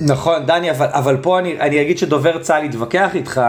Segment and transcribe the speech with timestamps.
[0.00, 3.40] נכון, דני, אבל, אבל פה אני, אני אגיד שדובר צה"ל יתווכח איתך,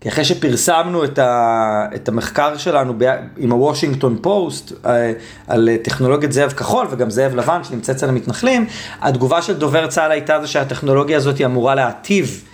[0.00, 5.12] כי אחרי שפרסמנו את, ה, את המחקר שלנו ב, עם הוושינגטון פוסט אה,
[5.46, 8.66] על טכנולוגיית זאב כחול וגם זאב לבן שנמצא אצל המתנחלים,
[9.00, 12.44] התגובה של דובר צה"ל הייתה זה שהטכנולוגיה הזאת היא אמורה להטיב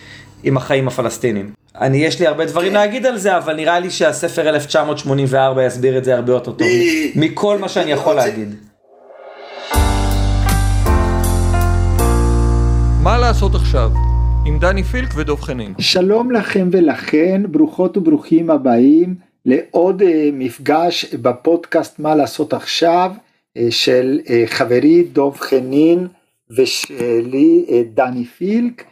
[0.43, 1.51] עם החיים הפלסטינים.
[1.81, 2.75] אני, יש לי הרבה דברים כן.
[2.75, 6.69] להגיד על זה, אבל נראה לי שהספר 1984 יסביר את זה הרבה יותר טוב
[7.15, 8.68] מכל מה שאני יכול להגיד.
[13.09, 13.91] מה לעשות עכשיו?
[14.47, 15.75] עם דני פילק ודב חנין.
[15.79, 24.21] שלום לכם ולכן, ברוכות וברוכים הבאים לעוד uh, מפגש בפודקאסט מה לעשות עכשיו uh, של
[24.25, 26.09] uh, חברי דב חנין
[26.57, 28.85] ושלי דני פילק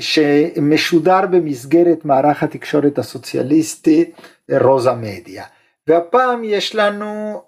[0.00, 4.14] שמשודר במסגרת מערך התקשורת הסוציאליסטית
[4.50, 5.44] uh, רוזה מדיה.
[5.88, 7.42] והפעם יש לנו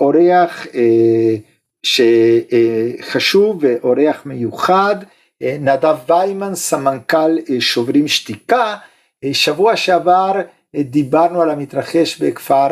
[0.00, 1.49] אורח uh,
[1.82, 4.96] שחשוב ואורח מיוחד,
[5.42, 8.76] נדב ויימן, סמנכ"ל שוברים שתיקה,
[9.32, 10.32] שבוע שעבר
[10.76, 12.66] דיברנו על המתרחש בכפר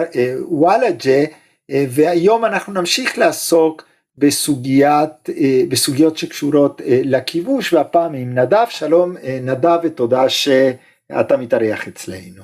[0.49, 1.25] וואלג'ה,
[1.71, 3.85] והיום אנחנו נמשיך לעסוק
[4.19, 5.29] בסוגיית,
[5.69, 12.43] בסוגיות שקשורות לכיבוש, והפעם עם נדב, שלום נדב ותודה שאתה מתארח אצלנו.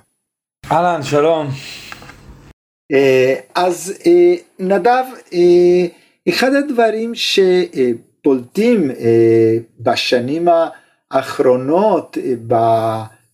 [0.72, 1.46] אהלן, שלום.
[3.54, 3.94] אז
[4.58, 5.04] נדב,
[6.28, 10.48] אחד הדברים שפולטים אה, בשנים
[11.10, 12.32] האחרונות אה,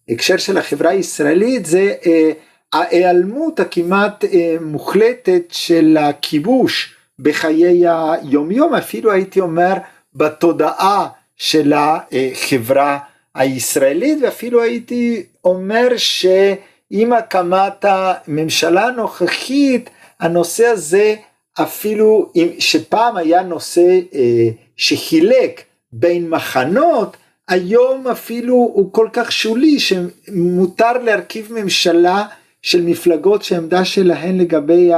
[0.09, 2.31] בהקשר של החברה הישראלית זה אה,
[2.73, 4.25] ההיעלמות הכמעט
[4.61, 9.75] מוחלטת של הכיבוש בחיי היומיום אפילו הייתי אומר
[10.15, 12.99] בתודעה של החברה
[13.35, 21.15] הישראלית ואפילו הייתי אומר שעם הקמת הממשלה הנוכחית הנושא הזה
[21.55, 25.63] אפילו אם שפעם היה נושא אה, שחילק
[25.93, 27.17] בין מחנות,
[27.49, 32.25] היום אפילו הוא כל כך שולי שמותר להרכיב ממשלה
[32.63, 34.91] של מפלגות שהעמדה שלהן לגבי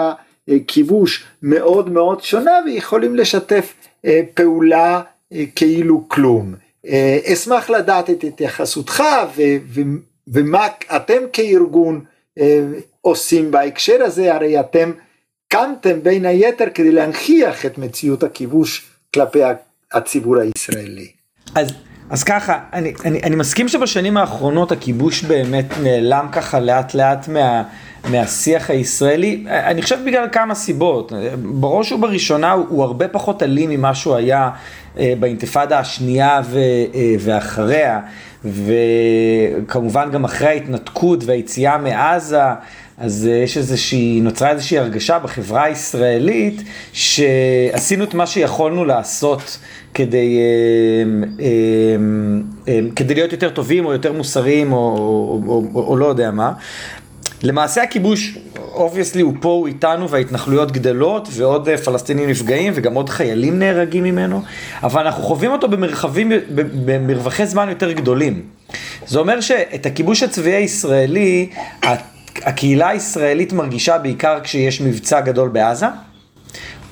[0.48, 3.74] הכיבוש מאוד מאוד שונה ויכולים לשתף
[4.04, 5.02] אה, פעולה
[5.32, 6.54] אה, כאילו כלום.
[6.86, 9.02] אה, אשמח לדעת את התייחסותך
[9.36, 9.80] ו, ו,
[10.28, 12.04] ומה אתם כארגון
[12.38, 12.60] אה,
[13.00, 14.92] עושים בהקשר הזה, הרי אתם
[15.52, 19.38] קמתם בין היתר כדי להנכיח את מציאות הכיבוש כלפי
[19.92, 21.06] הציבור הישראלי.
[21.54, 21.72] אז,
[22.10, 27.62] אז ככה, אני, אני, אני מסכים שבשנים האחרונות הכיבוש באמת נעלם ככה לאט לאט מה,
[28.10, 31.12] מהשיח הישראלי, אני חושב בגלל כמה סיבות,
[31.42, 34.50] בראש ובראשונה הוא, הוא הרבה פחות אלים ממה שהוא היה
[34.98, 36.58] אה, באינתיפאדה השנייה ו,
[36.94, 38.00] אה, ואחריה,
[38.44, 42.42] וכמובן גם אחרי ההתנתקות והיציאה מעזה.
[43.02, 49.58] אז אה, יש איזושהי, נוצרה איזושהי הרגשה בחברה הישראלית שעשינו את מה שיכולנו לעשות
[49.94, 50.38] כדי,
[51.40, 51.44] אה,
[52.68, 56.30] אה, כדי להיות יותר טובים או יותר מוסריים או, או, או, או, או לא יודע
[56.30, 56.52] מה.
[57.42, 63.58] למעשה הכיבוש, obviously הוא פה, הוא איתנו וההתנחלויות גדלות ועוד פלסטינים נפגעים וגם עוד חיילים
[63.58, 64.42] נהרגים ממנו,
[64.82, 66.32] אבל אנחנו חווים אותו במרחבים,
[66.84, 68.42] במרווחי זמן יותר גדולים.
[69.06, 71.48] זה אומר שאת הכיבוש הצבאי הישראלי,
[72.42, 75.86] הקהילה הישראלית מרגישה בעיקר כשיש מבצע גדול בעזה,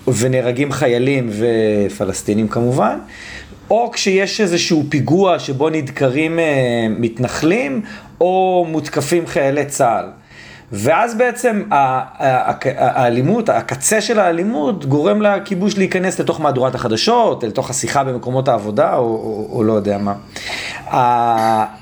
[0.08, 2.98] ונהרגים חיילים ופלסטינים כמובן,
[3.70, 7.82] או כשיש איזשהו פיגוע שבו נדקרים אה, מתנחלים,
[8.20, 10.10] או מותקפים חיילי צה"ל.
[10.72, 18.48] ואז בעצם האלימות, הקצה של האלימות גורם לכיבוש להיכנס לתוך מהדורת החדשות, לתוך השיחה במקומות
[18.48, 20.14] העבודה, או, או, או לא יודע מה.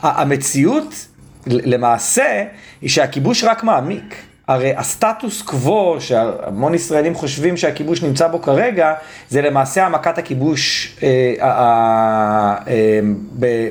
[0.02, 1.07] המציאות
[1.48, 2.44] למעשה
[2.80, 4.14] היא שהכיבוש רק מעמיק.
[4.48, 8.94] הרי הסטטוס קוו שהמון ישראלים חושבים שהכיבוש נמצא בו כרגע,
[9.28, 13.00] זה למעשה העמקת הכיבוש אה, אה, אה,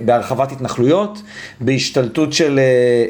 [0.06, 1.22] בהרחבת התנחלויות,
[1.62, 2.64] בהשתלטות של אה,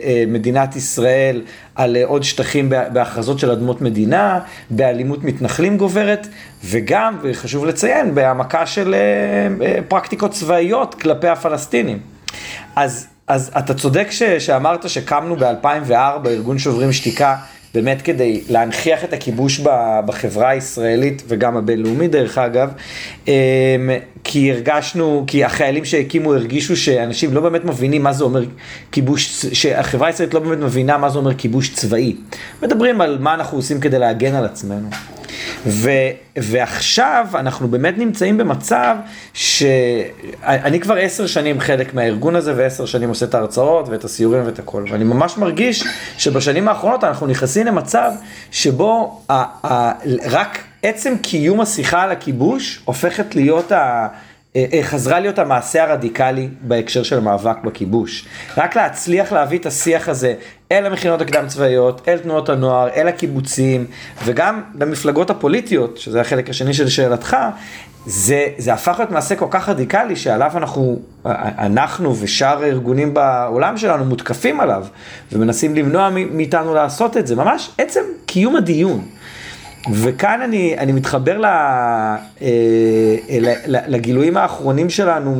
[0.09, 1.41] אה, מדינת ישראל
[1.75, 4.39] על אה, עוד שטחים בהכרזות של אדמות מדינה,
[4.69, 6.27] באלימות מתנחלים גוברת,
[6.65, 11.99] וגם, וחשוב לציין, בהעמקה של אה, אה, פרקטיקות צבאיות כלפי הפלסטינים.
[12.75, 17.35] אז אז אתה צודק ש, שאמרת שקמנו ב-2004, ארגון שוברים שתיקה,
[17.73, 19.59] באמת כדי להנכיח את הכיבוש
[20.05, 22.69] בחברה הישראלית וגם הבינלאומית דרך אגב,
[23.27, 23.33] אמ,
[24.23, 28.45] כי הרגשנו, כי החיילים שהקימו הרגישו שאנשים לא באמת מבינים מה זה אומר
[28.91, 32.15] כיבוש, שהחברה הישראלית לא באמת מבינה מה זה אומר כיבוש צבאי.
[32.63, 34.89] מדברים על מה אנחנו עושים כדי להגן על עצמנו.
[35.65, 35.89] ו,
[36.37, 38.95] ועכשיו אנחנו באמת נמצאים במצב
[39.33, 44.59] שאני כבר עשר שנים חלק מהארגון הזה ועשר שנים עושה את ההרצאות ואת הסיורים ואת
[44.59, 44.85] הכל.
[44.91, 45.83] ואני ממש מרגיש
[46.17, 48.11] שבשנים האחרונות אנחנו נכנסים למצב
[48.51, 49.91] שבו ה, ה,
[50.25, 54.07] רק עצם קיום השיחה על הכיבוש הופכת להיות ה...
[54.81, 58.25] חזרה להיות המעשה הרדיקלי בהקשר של המאבק בכיבוש.
[58.57, 60.33] רק להצליח להביא את השיח הזה
[60.71, 63.85] אל המכינות הקדם צבאיות, אל תנועות הנוער, אל הקיבוצים,
[64.25, 67.37] וגם במפלגות הפוליטיות, שזה החלק השני של שאלתך,
[68.05, 74.05] זה, זה הפך להיות מעשה כל כך רדיקלי שעליו אנחנו, אנחנו ושאר הארגונים בעולם שלנו
[74.05, 74.85] מותקפים עליו
[75.31, 79.05] ומנסים למנוע מאיתנו לעשות את זה, ממש עצם קיום הדיון.
[79.91, 82.47] וכאן אני, אני מתחבר ל, אה,
[83.67, 85.35] לגילויים האחרונים שלנו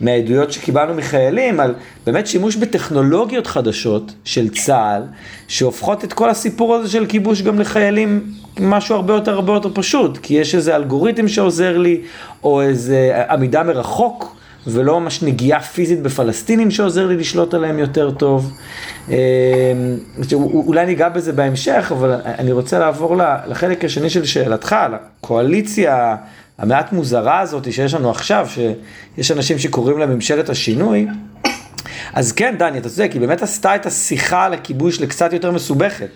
[0.00, 1.74] מהעדויות שקיבלנו מחיילים על
[2.06, 5.02] באמת שימוש בטכנולוגיות חדשות של צה"ל,
[5.48, 8.26] שהופכות את כל הסיפור הזה של כיבוש גם לחיילים
[8.60, 12.00] משהו הרבה יותר הרבה יותר פשוט, כי יש איזה אלגוריתם שעוזר לי,
[12.44, 14.43] או איזה עמידה מרחוק.
[14.66, 18.52] ולא ממש נגיעה פיזית בפלסטינים שעוזר לי לשלוט עליהם יותר טוב.
[19.10, 19.16] אה,
[20.32, 23.16] אולי ניגע בזה בהמשך, אבל אני רוצה לעבור
[23.46, 26.16] לחלק השני של שאלתך, לקואליציה
[26.58, 31.06] המעט מוזרה הזאת שיש לנו עכשיו, שיש אנשים שקוראים לה ממשלת השינוי.
[32.12, 36.08] אז כן, דני, אתה צודק, היא באמת עשתה את השיחה על הכיבוש לקצת יותר מסובכת.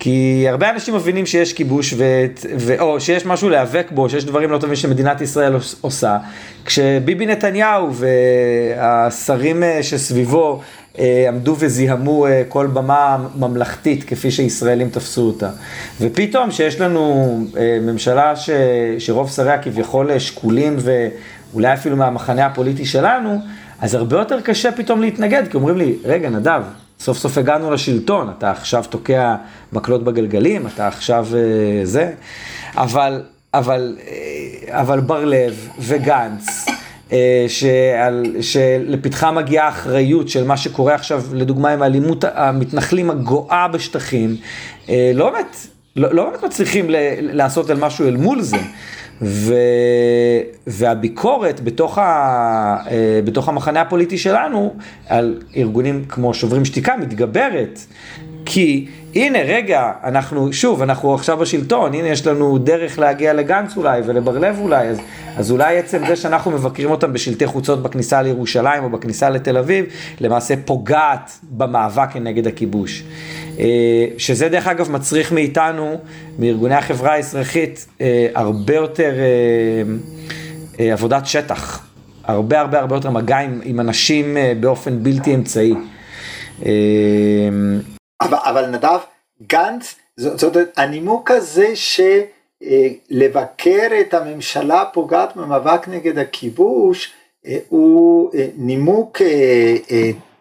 [0.00, 2.04] כי הרבה אנשים מבינים שיש כיבוש, ו...
[2.58, 2.80] ו...
[2.80, 6.18] או שיש משהו להיאבק בו, שיש דברים לא טובים שמדינת ישראל עושה,
[6.64, 10.60] כשביבי נתניהו והשרים אה, שסביבו
[10.98, 15.50] אה, עמדו וזיהמו אה, כל במה ממלכתית כפי שישראלים תפסו אותה.
[16.00, 17.38] ופתאום שיש לנו
[17.82, 18.50] ממשלה ש...
[18.98, 23.38] שרוב שריה כביכול שקולים ואולי אפילו מהמחנה הפוליטי שלנו,
[23.80, 26.62] אז הרבה יותר קשה פתאום להתנגד, כי אומרים לי, רגע נדב,
[27.00, 29.34] סוף סוף הגענו לשלטון, אתה עכשיו תוקע
[29.72, 32.12] מקלות בגלגלים, אתה עכשיו אה, זה,
[32.76, 33.22] אבל,
[33.54, 36.66] אבל, אה, אבל בר לב וגנץ,
[37.12, 44.36] אה, שעל, שלפתחה מגיעה האחריות של מה שקורה עכשיו, לדוגמה עם האלימות המתנחלים הגואה בשטחים,
[45.14, 45.56] לא באמת,
[45.96, 48.58] לא, לא באמת מצליחים ל, לעשות על משהו אל מול זה.
[49.22, 49.54] ו...
[50.66, 52.02] והביקורת בתוך, ה...
[52.90, 54.74] אה, בתוך המחנה הפוליטי שלנו
[55.08, 57.80] על ארגונים כמו שוברים שתיקה מתגברת.
[58.44, 64.02] כי הנה רגע, אנחנו, שוב, אנחנו עכשיו בשלטון, הנה יש לנו דרך להגיע לגנץ אולי
[64.04, 65.00] ולבר לב אולי, אז,
[65.36, 69.84] אז אולי עצם זה שאנחנו מבקרים אותם בשלטי חוצות בכניסה לירושלים או בכניסה לתל אביב,
[70.20, 73.04] למעשה פוגעת במאבק כנגד הכיבוש.
[73.58, 76.00] אה, שזה דרך אגב מצריך מאיתנו,
[76.38, 79.12] מארגוני החברה האזרחית, אה, הרבה יותר
[80.80, 81.86] אה, עבודת שטח,
[82.24, 85.74] הרבה הרבה הרבה יותר מגע עם, עם אנשים באופן בלתי אמצעי.
[88.20, 88.98] אבל, אבל נדב,
[89.46, 91.66] גנץ, זאת אומרת, הנימוק הזה
[92.62, 97.12] שלבקר את הממשלה פוגעת במאבק נגד הכיבוש,
[97.68, 99.22] הוא נימוק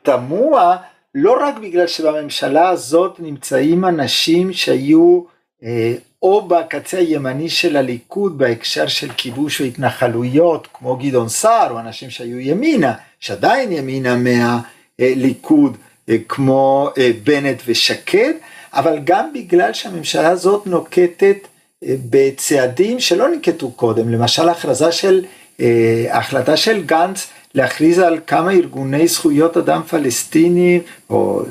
[0.03, 0.77] תמוה.
[1.15, 5.21] לא רק בגלל שבממשלה הזאת נמצאים אנשים שהיו
[5.63, 12.09] אה, או בקצה הימני של הליכוד בהקשר של כיבוש והתנחלויות כמו גדעון סער או אנשים
[12.09, 15.77] שהיו ימינה, שעדיין ימינה מהליכוד
[16.09, 18.33] אה, כמו אה, בנט ושקד,
[18.73, 21.37] אבל גם בגלל שהממשלה הזאת נוקטת
[21.83, 25.25] בצעדים שלא נקטו קודם, למשל הכרזה של,
[26.09, 31.43] החלטה של גנץ להכריז על כמה ארגוני זכויות אדם פלסטינים או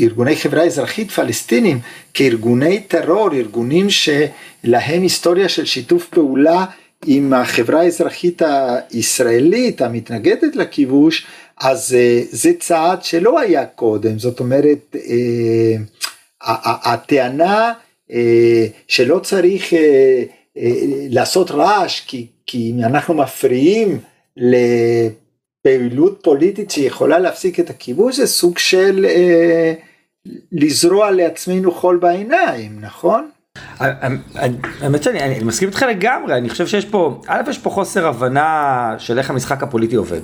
[0.00, 1.80] ארגוני חברה אזרחית פלסטינים
[2.14, 6.64] כארגוני טרור, ארגונים שלהם היסטוריה של שיתוף פעולה
[7.06, 8.42] עם החברה האזרחית
[8.90, 11.26] הישראלית המתנגדת לכיבוש,
[11.60, 15.76] אז אה, זה צעד שלא היה קודם, זאת אומרת אה,
[16.92, 17.72] הטענה
[18.10, 19.72] אה, שלא צריך
[21.10, 23.98] לעשות רעש כי, כי אנחנו מפריעים
[25.64, 29.72] פעילות פוליטית שיכולה להפסיק את הכיבוש זה סוג של אה,
[30.52, 33.28] לזרוע לעצמנו חול בעיניים, נכון?
[33.78, 38.94] האמת שאני אני מסכים איתך לגמרי, אני חושב שיש פה, א' יש פה חוסר הבנה
[38.98, 40.20] של איך המשחק הפוליטי עובד.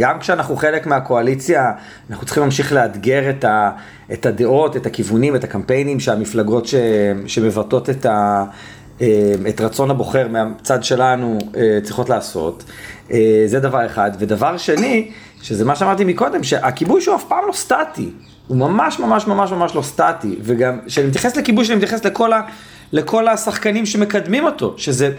[0.00, 1.72] גם כשאנחנו חלק מהקואליציה,
[2.10, 3.70] אנחנו צריכים להמשיך לאתגר את, ה,
[4.12, 6.74] את הדעות, את הכיוונים, את הקמפיינים שהמפלגות ש,
[7.26, 8.44] שמבטאות את, ה,
[9.00, 12.64] אה, את רצון הבוחר מהצד שלנו אה, צריכות לעשות.
[13.12, 14.10] אה, זה דבר אחד.
[14.18, 15.10] ודבר שני,
[15.42, 18.08] שזה מה שאמרתי מקודם, שהכיבוש הוא אף פעם לא סטטי.
[18.46, 20.36] הוא ממש ממש ממש ממש לא סטטי.
[20.42, 22.40] וגם, כשאני מתייחס לכיבוש, אני מתייחס לכל, ה,
[22.92, 25.12] לכל השחקנים שמקדמים אותו, שזה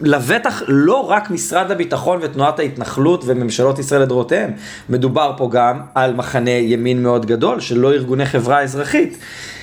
[0.00, 4.50] לבטח לא רק משרד הביטחון ותנועת ההתנחלות וממשלות ישראל לדורותיהם.
[4.88, 9.18] מדובר פה גם על מחנה ימין מאוד גדול, שלא ארגוני חברה אזרחית.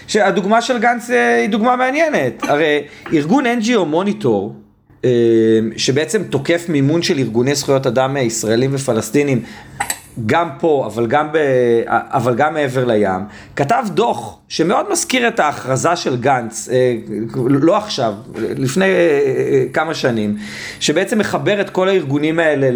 [0.07, 2.43] שהדוגמה של גנץ אה, היא דוגמה מעניינת.
[2.43, 4.55] הרי ארגון NGO מוניטור,
[5.77, 9.41] שבעצם תוקף מימון של ארגוני זכויות אדם ישראלים ופלסטינים
[10.25, 11.37] גם פה, אבל גם, ב,
[11.87, 13.21] אבל גם מעבר לים,
[13.55, 16.95] כתב דוח שמאוד מזכיר את ההכרזה של גנץ, אה,
[17.49, 20.35] לא עכשיו, לפני אה, כמה שנים,
[20.79, 22.67] שבעצם מחבר את כל הארגונים האלה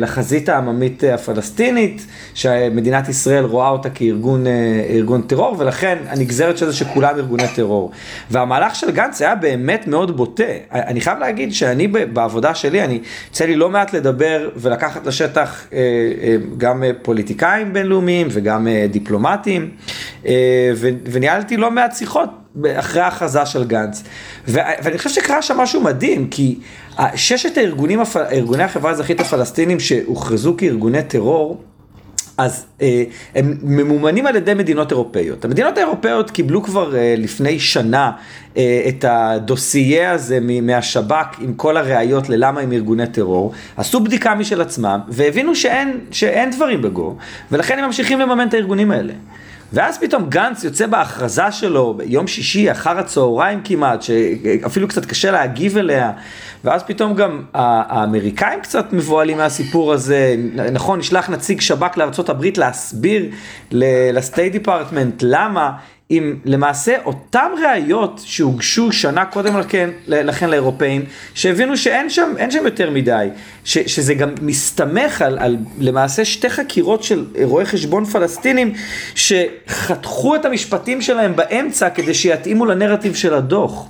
[0.00, 7.48] לחזית העממית הפלסטינית, שמדינת ישראל רואה אותה כארגון טרור, ולכן הנגזרת של זה שכולם ארגוני
[7.54, 7.90] טרור.
[8.30, 10.42] והמהלך של גנץ היה באמת מאוד בוטה.
[10.72, 15.66] אני חייב להגיד שאני בעבודה שלי, אני, יוצא לי לא מעט לדבר ולקחת לשטח
[16.58, 19.70] גם גם אה, פוליטיקאים בינלאומיים וגם אה, דיפלומטים,
[20.26, 20.72] אה,
[21.10, 22.30] וניהלתי לא מעט שיחות
[22.66, 24.02] אחרי ההכרזה של גנץ.
[24.48, 26.58] ואני חושב שקרה שם משהו מדהים, כי
[27.14, 28.00] ששת הארגונים,
[28.32, 31.62] ארגוני החברה האזרחית הפלסטינים שהוכרזו כארגוני טרור,
[32.38, 33.02] אז אה,
[33.34, 35.44] הם ממומנים על ידי מדינות אירופאיות.
[35.44, 38.12] המדינות האירופאיות קיבלו כבר אה, לפני שנה
[38.56, 44.60] אה, את הדוסייה הזה מהשב"כ עם כל הראיות ללמה הם ארגוני טרור, עשו בדיקה משל
[44.60, 47.16] עצמם והבינו שאין, שאין דברים בגו,
[47.52, 49.12] ולכן הם ממשיכים לממן את הארגונים האלה.
[49.72, 55.78] ואז פתאום גנץ יוצא בהכרזה שלו ביום שישי אחר הצהריים כמעט, שאפילו קצת קשה להגיב
[55.78, 56.12] אליה,
[56.64, 60.36] ואז פתאום גם האמריקאים קצת מבוהלים מהסיפור הזה,
[60.72, 63.30] נכון, נשלח נציג שב"כ לארה"ב להסביר
[64.12, 65.72] לסטייט דיפרטמנט למה
[66.10, 72.90] עם למעשה אותם ראיות שהוגשו שנה קודם לכן, לכן לאירופאים, שהבינו שאין שם, שם יותר
[72.90, 73.28] מדי,
[73.64, 78.74] ש, שזה גם מסתמך על, על למעשה שתי חקירות של רואי חשבון פלסטינים
[79.14, 83.88] שחתכו את המשפטים שלהם באמצע כדי שיתאימו לנרטיב של הדוח.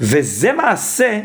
[0.00, 1.20] וזה מעשה,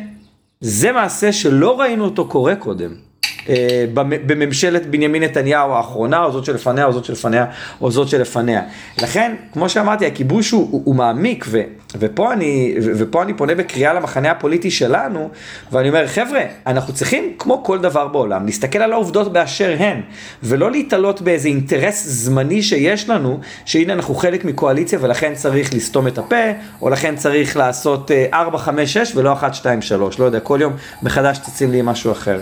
[0.61, 3.08] זה מעשה שלא ראינו אותו קורה קודם.
[3.49, 3.85] אה,
[4.25, 7.45] בממשלת בנימין נתניהו האחרונה, או זאת שלפניה, או זאת שלפניה,
[7.81, 8.61] או זאת שלפניה.
[9.01, 11.61] לכן, כמו שאמרתי, הכיבוש הוא, הוא, הוא מעמיק, ו,
[11.99, 15.29] ופה, אני, ופה אני פונה בקריאה למחנה הפוליטי שלנו,
[15.71, 20.01] ואני אומר, חבר'ה, אנחנו צריכים, כמו כל דבר בעולם, להסתכל על העובדות באשר הן,
[20.43, 26.17] ולא להתעלות באיזה אינטרס זמני שיש לנו, שהנה אנחנו חלק מקואליציה ולכן צריך לסתום את
[26.17, 26.35] הפה,
[26.81, 30.73] או לכן צריך לעשות 4, 5, 6 ולא 1, 2, 3, לא יודע, כל יום
[31.03, 32.39] מחדש תצאים לי משהו אחר.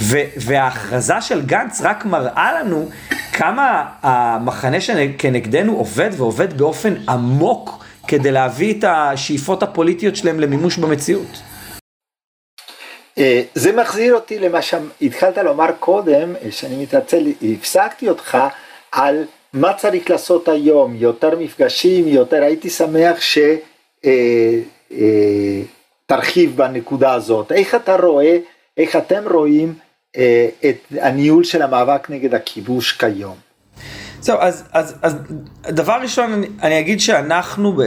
[0.00, 2.88] ו, וההכרזה של גנץ רק מראה לנו
[3.32, 11.42] כמה המחנה שכנגדנו עובד ועובד באופן עמוק כדי להביא את השאיפות הפוליטיות שלהם למימוש במציאות.
[13.18, 18.38] אה, זה מחזיר אותי למה שהתחלת לומר קודם, אה, שאני מתנצל, הפסקתי אותך
[18.92, 23.16] על מה צריך לעשות היום, יותר מפגשים, יותר, הייתי שמח
[26.00, 27.52] שתרחיב אה, בנקודה הזאת.
[27.52, 28.38] איך אתה רואה,
[28.76, 29.74] איך אתם רואים
[30.64, 33.34] את הניהול של המאבק נגד הכיבוש כיום.
[34.24, 35.16] זהו, אז, אז, אז
[35.68, 37.80] דבר ראשון, אני, אני אגיד שאנחנו,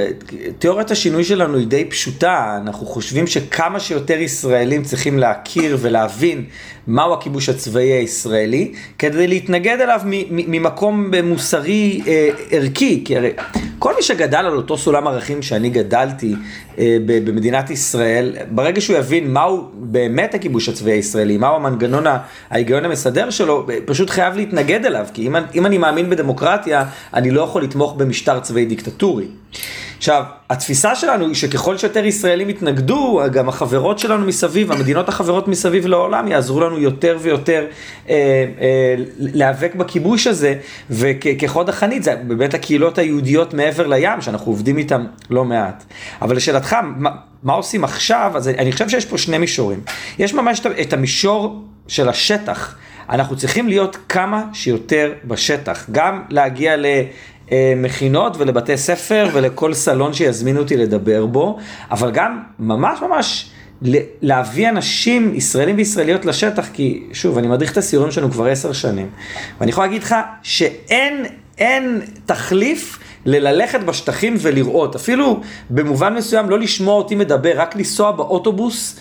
[0.59, 6.45] תיאוריית השינוי שלנו היא די פשוטה, אנחנו חושבים שכמה שיותר ישראלים צריכים להכיר ולהבין
[6.87, 13.31] מהו הכיבוש הצבאי הישראלי, כדי להתנגד אליו ממקום מוסרי אה, ערכי, כי הרי
[13.79, 16.35] כל מי שגדל על אותו סולם ערכים שאני גדלתי
[16.77, 22.03] אה, במדינת ישראל, ברגע שהוא יבין מהו באמת הכיבוש הצבאי הישראלי, מהו המנגנון,
[22.49, 27.41] ההיגיון המסדר שלו, פשוט חייב להתנגד אליו, כי אם, אם אני מאמין בדמוקרטיה, אני לא
[27.41, 29.27] יכול לתמוך במשטר צבאי דיקטטורי.
[29.97, 35.87] עכשיו, התפיסה שלנו היא שככל שיותר ישראלים יתנגדו, גם החברות שלנו מסביב, המדינות החברות מסביב
[35.87, 37.65] לעולם יעזרו לנו יותר ויותר
[38.09, 38.15] אה,
[38.61, 40.55] אה, להיאבק בכיבוש הזה,
[40.89, 45.83] וכחוד החנית זה באמת הקהילות היהודיות מעבר לים, שאנחנו עובדים איתם לא מעט.
[46.21, 47.09] אבל לשאלתך, מה,
[47.43, 48.31] מה עושים עכשיו?
[48.35, 49.79] אז אני חושב שיש פה שני מישורים.
[50.19, 52.75] יש ממש את המישור של השטח.
[53.09, 56.85] אנחנו צריכים להיות כמה שיותר בשטח, גם להגיע ל...
[57.51, 61.57] אה, מכינות ולבתי ספר ולכל סלון שיזמינו אותי לדבר בו,
[61.91, 63.49] אבל גם ממש ממש
[64.21, 69.09] להביא אנשים, ישראלים וישראליות לשטח, כי שוב, אני מדריך את הסיורים שלנו כבר עשר שנים,
[69.59, 71.25] ואני יכול להגיד לך שאין
[71.57, 78.99] אין תחליף לללכת בשטחים ולראות, אפילו במובן מסוים לא לשמוע אותי מדבר, רק לנסוע באוטובוס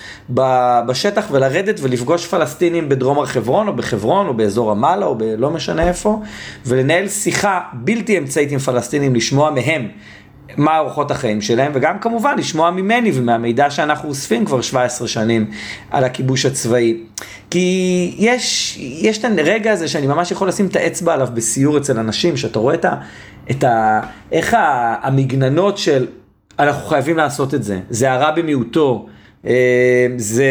[0.86, 5.88] בשטח ולרדת ולפגוש פלסטינים בדרום הר חברון או בחברון או באזור המעלה או בלא משנה
[5.88, 6.20] איפה,
[6.66, 9.88] ולנהל שיחה בלתי אמצעית עם פלסטינים, לשמוע מהם
[10.56, 15.50] מה אורחות החיים שלהם, וגם כמובן לשמוע ממני ומהמידע שאנחנו אוספים כבר 17 שנים
[15.90, 16.96] על הכיבוש הצבאי.
[17.50, 21.98] כי יש, יש את הרגע הזה שאני ממש יכול לשים את האצבע עליו בסיור אצל
[21.98, 22.94] אנשים, שאתה רואה את ה...
[23.50, 24.00] את ה
[24.32, 24.56] איך
[25.02, 26.06] המגננות של
[26.58, 29.06] אנחנו חייבים לעשות את זה, זה הרע במיעוטו.
[29.46, 30.44] אה, זה,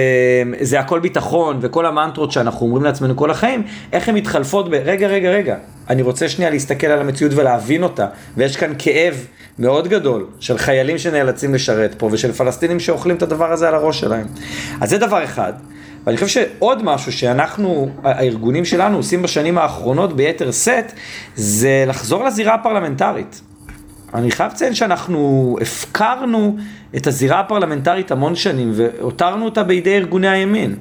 [0.62, 4.74] זה הכל ביטחון וכל המנטרות שאנחנו אומרים לעצמנו כל החיים, איך הן מתחלפות ב...
[4.74, 5.58] רגע, רגע, רגע,
[5.90, 9.28] אני רוצה שנייה להסתכל על המציאות ולהבין אותה, ויש כאן כאב
[9.60, 14.00] מאוד גדול של חיילים שנאלצים לשרת פה ושל פלסטינים שאוכלים את הדבר הזה על הראש
[14.00, 14.28] שלהם.
[14.82, 15.54] אז זה דבר אחד.
[16.06, 20.94] ואני חושב שעוד משהו שאנחנו, הארגונים שלנו עושים בשנים האחרונות ביתר שאת,
[21.36, 23.42] זה לחזור לזירה הפרלמנטרית.
[24.14, 26.58] אני חייב לציין שאנחנו הפקרנו
[26.96, 30.76] את הזירה הפרלמנטרית המון שנים והותרנו אותה בידי ארגוני הימין.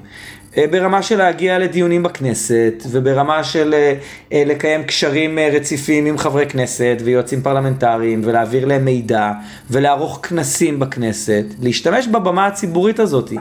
[0.59, 3.95] אה, ברמה של להגיע לדיונים בכנסת וברמה של אה,
[4.33, 9.33] אה, לקיים קשרים רציפים עם חברי כנסת ויועצים פרלמנטריים ולהעביר להם מידע
[9.71, 13.33] ולערוך כנסים בכנסת, להשתמש בבמה הציבורית הזאת.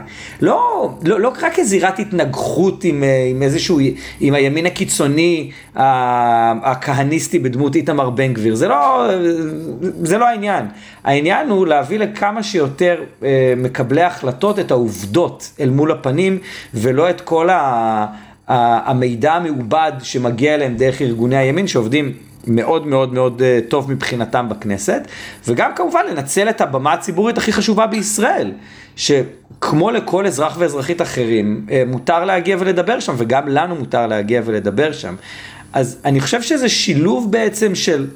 [0.42, 3.80] לא, לא, לא רק כזירת התנגחות עם, עם איזשהו,
[4.20, 9.10] עם הימין הקיצוני הכהניסטי בדמות איתמר בן גביר, זה לא,
[9.82, 10.66] זה לא העניין.
[11.04, 13.04] העניין הוא להביא לכמה שיותר
[13.58, 16.38] מקבלי החלטות את העובדות אל מול הפנים
[16.74, 18.06] ולא לא את כל ה,
[18.48, 22.14] המידע המעובד שמגיע אליהם דרך ארגוני הימין שעובדים
[22.48, 25.08] מאוד מאוד מאוד אה, טוב מבחינתם בכנסת,
[25.48, 28.52] וגם כמובן לנצל את הבמה הציבורית הכי חשובה בישראל,
[28.96, 34.92] שכמו לכל אזרח ואזרחית אחרים, אה, מותר להגיע ולדבר שם, וגם לנו מותר להגיע ולדבר
[34.92, 35.16] שם.
[35.74, 38.08] אז אני חושב שזה שילוב בעצם של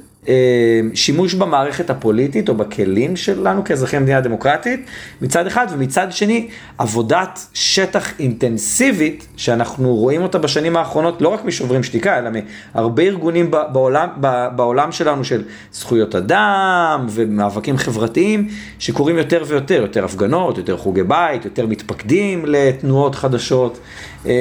[0.94, 4.86] שימוש במערכת הפוליטית או בכלים שלנו כאזרחי מדינה דמוקרטית
[5.22, 6.48] מצד אחד, ומצד שני
[6.78, 12.30] עבודת שטח אינטנסיבית שאנחנו רואים אותה בשנים האחרונות לא רק משוברים שתיקה אלא
[12.74, 14.08] מהרבה ארגונים בעולם,
[14.56, 18.48] בעולם שלנו של זכויות אדם ומאבקים חברתיים
[18.78, 23.78] שקורים יותר ויותר, יותר הפגנות, יותר חוגי בית, יותר מתפקדים לתנועות חדשות
[24.26, 24.32] אה,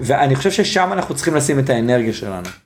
[0.00, 2.65] ואני חושב ששם אנחנו צריכים לשים את האנרגיה שלנו.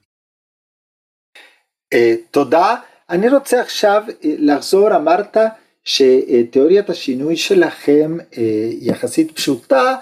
[1.92, 2.76] אה, תודה.
[3.10, 5.36] אני רוצה עכשיו אה, לחזור, אמרת
[5.84, 8.42] שתיאוריית השינוי שלכם אה,
[8.80, 9.96] יחסית פשוטה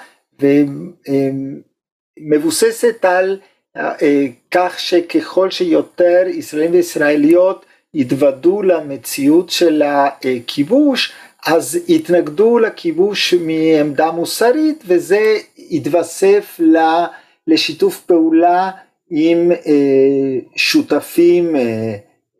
[2.20, 3.38] ומבוססת על
[4.50, 7.64] כך שככל שיותר ישראלים וישראליות
[7.94, 11.12] יתוודו למציאות של הכיבוש
[11.46, 16.60] אז יתנגדו לכיבוש מעמדה מוסרית וזה יתווסף
[17.46, 18.70] לשיתוף פעולה
[19.10, 21.60] עם אה, שותפים, אה,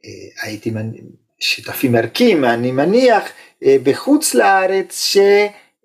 [0.05, 0.11] אה,
[0.43, 0.73] הייתי
[1.41, 3.23] שותפים ערכיים, אני מניח,
[3.83, 5.17] בחוץ לארץ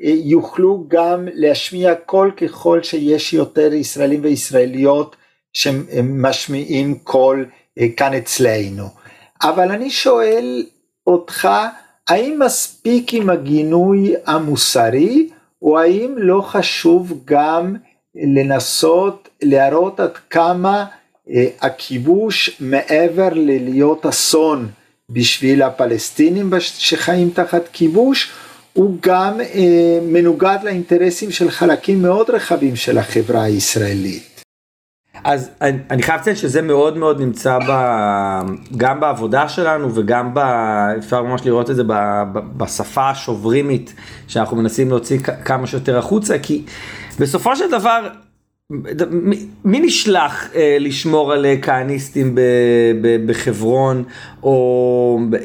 [0.02, 5.16] שיוכלו גם להשמיע קול ככל שיש יותר ישראלים וישראליות
[5.54, 7.50] שמשמיעים קול
[7.98, 8.84] כאן אצלנו.
[9.44, 10.66] אבל אני שואל
[11.08, 11.50] אותך,
[12.08, 15.30] האם מספיק עם הגינוי המוסרי,
[15.62, 17.76] או האם לא חשוב גם
[18.16, 20.86] לנסות להראות עד כמה
[21.30, 24.70] אה, הכיבוש מעבר ללהיות אסון
[25.10, 28.32] בשביל הפלסטינים שחיים תחת כיבוש
[28.74, 34.34] הוא גם אה, מנוגד לאינטרסים של חלקים מאוד רחבים של החברה הישראלית.
[35.24, 37.72] אז אני, אני חייב לציין שזה מאוד מאוד נמצא ב,
[38.78, 40.40] גם בעבודה שלנו וגם ב,
[40.98, 41.94] אפשר ממש לראות את זה ב,
[42.34, 43.94] ב, בשפה השוברימית
[44.28, 46.66] שאנחנו מנסים להוציא כמה שיותר החוצה כי
[47.20, 48.08] בסופו של דבר
[49.66, 52.36] מי נשלח אה, לשמור על אה, כהניסטים
[53.26, 54.04] בחברון,
[54.44, 55.40] או אה,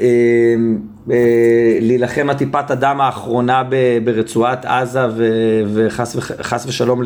[1.11, 5.28] אה, להילחם על טיפת הדם האחרונה ב, ברצועת עזה ו,
[5.74, 7.02] וחס ושלום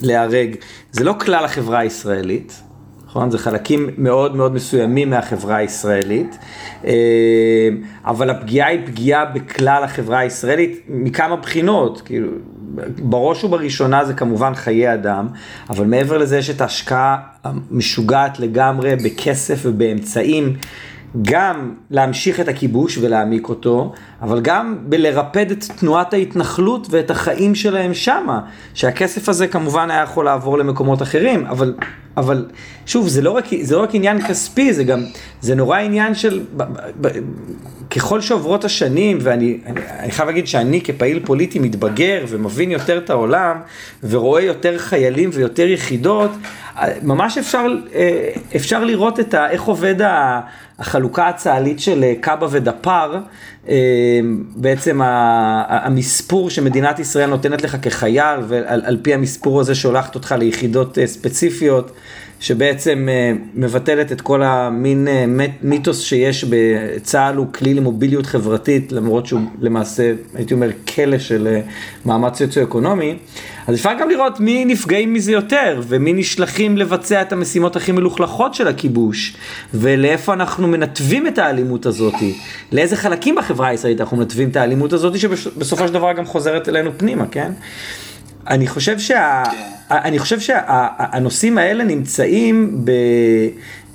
[0.00, 0.56] להרג?
[0.92, 2.62] זה לא כלל החברה הישראלית,
[3.06, 3.30] נכון?
[3.30, 6.38] זה חלקים מאוד מאוד מסוימים מהחברה הישראלית,
[6.84, 7.68] אה,
[8.04, 12.28] אבל הפגיעה היא פגיעה בכלל החברה הישראלית מכמה בחינות, כאילו,
[12.98, 15.28] בראש ובראשונה זה כמובן חיי אדם,
[15.70, 20.56] אבל מעבר לזה יש את ההשקעה המשוגעת לגמרי בכסף ובאמצעים.
[21.22, 27.94] גם להמשיך את הכיבוש ולהעמיק אותו, אבל גם בלרפד את תנועת ההתנחלות ואת החיים שלהם
[27.94, 28.40] שמה,
[28.74, 31.74] שהכסף הזה כמובן היה יכול לעבור למקומות אחרים, אבל,
[32.16, 32.46] אבל
[32.86, 35.04] שוב, זה לא, רק, זה לא רק עניין כספי, זה גם,
[35.40, 36.62] זה נורא עניין של, ב,
[37.00, 37.08] ב,
[37.90, 43.10] ככל שעוברות השנים, ואני אני, אני חייב להגיד שאני כפעיל פוליטי מתבגר ומבין יותר את
[43.10, 43.56] העולם,
[44.04, 46.30] ורואה יותר חיילים ויותר יחידות,
[47.02, 50.00] ממש אפשר, אה, אפשר לראות ה, איך עובד.
[50.78, 53.20] החלוקה הצה"לית של קאבה ודפ"ר, אה,
[54.56, 55.00] בעצם
[55.68, 61.92] המספור שמדינת ישראל נותנת לך כחייל, ועל פי המספור הזה שולחת אותך ליחידות אה, ספציפיות.
[62.40, 65.24] שבעצם אה, מבטלת את כל המין אה,
[65.62, 71.60] מיתוס שיש בצה"ל הוא כלי למוביליות חברתית, למרות שהוא למעשה, הייתי אומר, כלא של אה,
[72.04, 73.16] מעמד סוציו-אקונומי.
[73.66, 78.54] אז אפשר גם לראות מי נפגעים מזה יותר, ומי נשלחים לבצע את המשימות הכי מלוכלכות
[78.54, 79.36] של הכיבוש,
[79.74, 82.14] ולאיפה אנחנו מנתבים את האלימות הזאת,
[82.72, 86.90] לאיזה חלקים בחברה הישראלית אנחנו מנתבים את האלימות הזאת, שבסופו של דבר גם חוזרת אלינו
[86.96, 87.52] פנימה, כן?
[88.50, 89.42] אני חושב, שה,
[89.90, 92.90] אני חושב שהנושאים האלה נמצאים ב,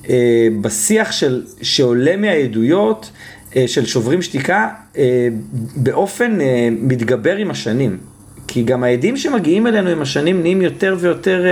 [0.10, 3.12] אה, בשיח של, שעולה מהעדויות
[3.56, 5.28] אה, של שוברים שתיקה אה,
[5.76, 6.38] באופן
[6.72, 7.98] מתגבר עם השנים.
[8.48, 11.46] כי גם העדים שמגיעים אלינו עם השנים נהיים יותר ויותר,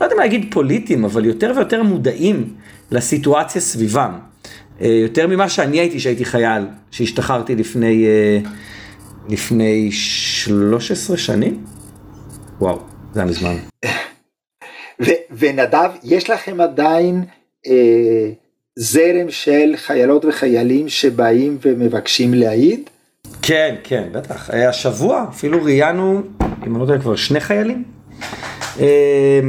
[0.00, 2.54] לא יודע מה להגיד פוליטיים, אבל יותר ויותר מודעים
[2.90, 4.12] לסיטואציה סביבם.
[4.80, 8.06] יותר ממה שאני הייתי שהייתי חייל, שהשתחררתי לפני,
[9.28, 11.64] לפני 13 שנים?
[12.60, 12.78] וואו,
[13.14, 13.56] זה היה מזמן.
[15.30, 17.24] ונדב, יש לכם עדיין
[17.66, 18.30] אה,
[18.76, 22.90] זרם של חיילות וחיילים שבאים ומבקשים להעיד?
[23.42, 24.50] כן, כן, בטח.
[24.50, 26.22] אה, השבוע אפילו ראיינו,
[26.66, 27.84] אם אני לא יודע כבר, שני חיילים.
[28.80, 29.40] אה,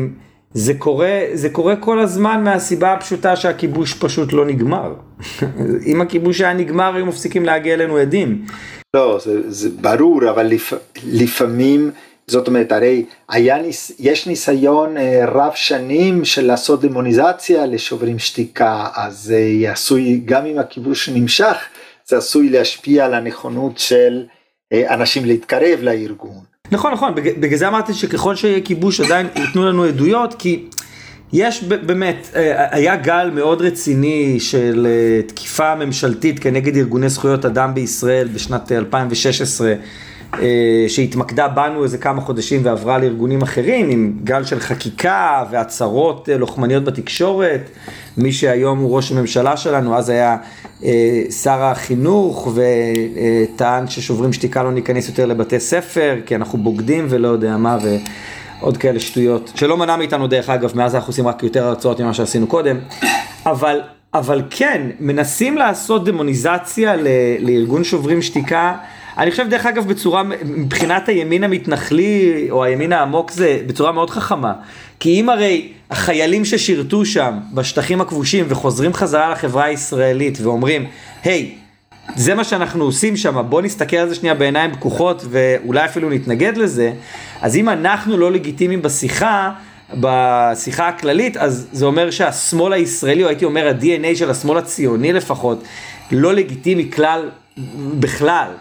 [0.53, 4.93] זה קורה, זה קורה כל הזמן מהסיבה הפשוטה שהכיבוש פשוט לא נגמר.
[5.91, 8.45] אם הכיבוש היה נגמר, היו מפסיקים להגיע אלינו עדים.
[8.93, 11.91] לא, זה, זה ברור, אבל לפ, לפעמים,
[12.29, 13.57] זאת אומרת, הרי היה,
[13.99, 19.33] יש ניסיון אה, רב שנים של לעשות דמוניזציה לשוברים שתיקה, אז
[19.67, 21.57] עשוי, גם אם הכיבוש נמשך,
[22.07, 24.23] זה עשוי להשפיע על הנכונות של
[24.73, 26.43] אה, אנשים להתקרב לארגון.
[26.71, 30.65] נכון, נכון, בגלל זה אמרתי שככל שיהיה כיבוש עדיין ייתנו לנו עדויות, כי
[31.33, 34.87] יש באמת, אה, היה גל מאוד רציני של
[35.27, 39.73] תקיפה ממשלתית כנגד ארגוני זכויות אדם בישראל בשנת 2016.
[40.87, 47.69] שהתמקדה בנו איזה כמה חודשים ועברה לארגונים אחרים עם גל של חקיקה והצהרות לוחמניות בתקשורת.
[48.17, 50.37] מי שהיום הוא ראש הממשלה שלנו, אז היה
[50.83, 57.27] אה, שר החינוך וטען ששוברים שתיקה לא ניכנס יותר לבתי ספר כי אנחנו בוגדים ולא
[57.27, 57.77] יודע מה
[58.61, 62.13] ועוד כאלה שטויות שלא מנע מאיתנו דרך אגב מאז אנחנו עושים רק יותר הרצאות ממה
[62.13, 62.77] שעשינו קודם
[63.45, 63.81] אבל,
[64.13, 67.07] אבל כן מנסים לעשות דמוניזציה ל,
[67.39, 68.75] לארגון שוברים שתיקה
[69.19, 74.53] אני חושב דרך אגב בצורה, מבחינת הימין המתנחלי או הימין העמוק זה בצורה מאוד חכמה.
[74.99, 80.85] כי אם הרי החיילים ששירתו שם בשטחים הכבושים וחוזרים חזרה לחברה הישראלית ואומרים,
[81.23, 81.55] היי,
[82.15, 86.57] זה מה שאנחנו עושים שם, בוא נסתכל על זה שנייה בעיניים פקוחות ואולי אפילו נתנגד
[86.57, 86.91] לזה,
[87.41, 89.51] אז אם אנחנו לא לגיטימיים בשיחה,
[89.93, 95.63] בשיחה הכללית, אז זה אומר שהשמאל הישראלי, או הייתי אומר ה-DNA של השמאל הציוני לפחות,
[96.11, 97.29] לא לגיטימי כלל,
[97.99, 98.51] בכלל.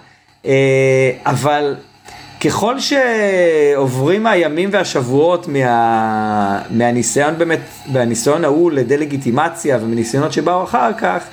[0.47, 1.75] אה, אבל
[2.41, 11.25] ככל שעוברים הימים והשבועות מה, מהניסיון באמת, מהניסיון ההוא לדה-לגיטימציה ומניסיונות שבאו אחר כך,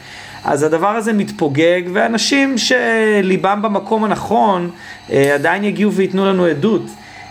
[0.43, 4.69] אז הדבר הזה מתפוגג, ואנשים שליבם במקום הנכון
[5.11, 6.81] אה, עדיין יגיעו וייתנו לנו עדות.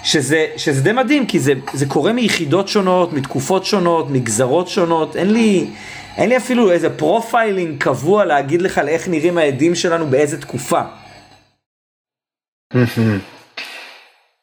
[0.04, 5.32] שזה, שזה די מדהים, כי זה, זה קורה מיחידות שונות, מתקופות שונות, מגזרות שונות, אין
[5.32, 5.66] לי,
[6.16, 10.80] אין לי אפילו איזה profiling קבוע להגיד לך לאיך נראים העדים שלנו באיזה תקופה.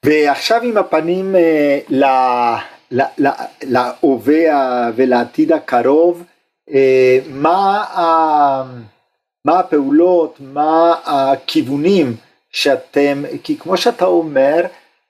[0.06, 2.58] ועכשיו עם הפנים אה,
[3.63, 6.24] להווה ולעתיד הקרוב,
[6.74, 7.84] אה, מה,
[9.46, 12.15] מה הפעולות, מה הכיוונים
[12.52, 14.65] שאתם, כי כמו שאתה אומר,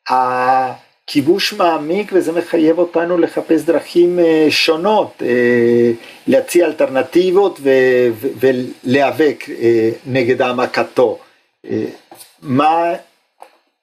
[0.10, 5.22] הכיבוש מעמיק וזה מחייב אותנו לחפש דרכים אה, שונות,
[6.28, 7.60] להציע אלטרנטיבות
[8.40, 9.44] ולהיאבק
[10.06, 11.20] נגד העמקתו.
[12.42, 12.94] מה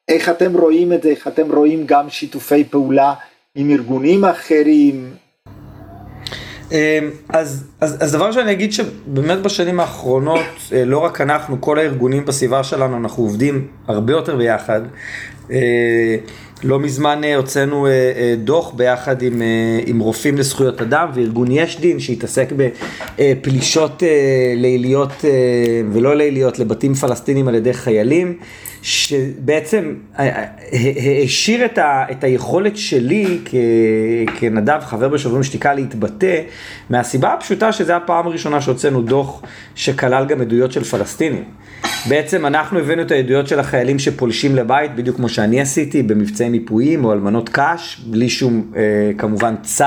[0.09, 3.15] איך אתם רואים את זה, איך אתם רואים גם שיתופי פעולה
[3.55, 5.11] עם ארגונים אחרים?
[6.73, 11.79] אמ, אז, אז, אז דבר שאני אגיד שבאמת בשנים האחרונות, אה, לא רק אנחנו, כל
[11.79, 14.81] הארגונים בסביבה שלנו, אנחנו עובדים הרבה יותר ביחד.
[15.51, 16.17] אה,
[16.65, 17.87] לא מזמן אה, הוצאנו
[18.45, 19.43] דוח ביחד עם,
[19.87, 24.03] עם רופאים לזכויות אדם וארגון יש דין שהתעסק בפלישות
[24.57, 25.25] ליליות
[25.93, 28.39] ולא ליליות לבתים פלסטינים על ידי חיילים.
[28.83, 30.45] שבעצם אה, אה,
[31.21, 33.55] העשיר את, ה, את היכולת שלי כ,
[34.39, 36.41] כנדב, חבר בשוברים שתיקה, להתבטא,
[36.91, 39.43] מהסיבה הפשוטה שזו הפעם הראשונה שהוצאנו דוח
[39.75, 41.45] שכלל גם עדויות של פלסטינים.
[42.09, 47.05] בעצם אנחנו הבאנו את העדויות של החיילים שפולשים לבית, בדיוק כמו שאני עשיתי, במבצעים מיפויים
[47.05, 49.85] או אלמנות קש, בלי שום אה, כמובן צו.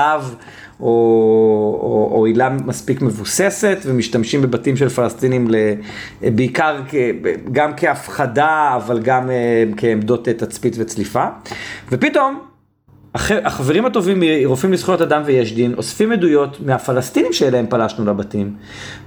[0.82, 0.88] או,
[1.82, 5.48] או, או עילה מספיק מבוססת ומשתמשים בבתים של פלסטינים
[6.22, 6.80] בעיקר
[7.52, 11.24] גם כהפחדה אבל גם אה, כעמדות תצפית וצליפה.
[11.92, 12.40] ופתאום
[13.14, 18.54] החברים הטובים מרופאים לזכויות אדם ויש דין אוספים עדויות מהפלסטינים שאליהם פלשנו לבתים.